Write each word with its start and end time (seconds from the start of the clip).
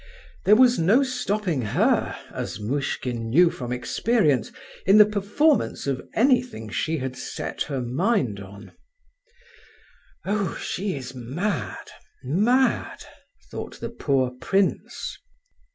There 0.45 0.55
was 0.55 0.79
no 0.79 1.03
stopping 1.03 1.61
her, 1.61 2.17
as 2.33 2.59
Muishkin 2.59 3.29
knew 3.29 3.51
from 3.51 3.71
experience, 3.71 4.51
in 4.83 4.97
the 4.97 5.05
performance 5.05 5.85
of 5.85 6.01
anything 6.15 6.69
she 6.69 6.97
had 6.97 7.15
set 7.15 7.61
her 7.69 7.81
mind 7.81 8.39
on! 8.39 8.71
"Oh, 10.25 10.57
she 10.59 10.95
is 10.95 11.13
mad, 11.13 11.91
mad!" 12.23 13.03
thought 13.51 13.79
the 13.79 13.89
poor 13.89 14.31
prince. 14.31 15.19